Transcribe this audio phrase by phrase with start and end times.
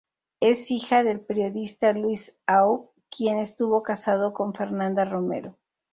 [0.39, 5.59] Es hija del periodista Luis Aub quien estuvo casado con Fernanda Romero.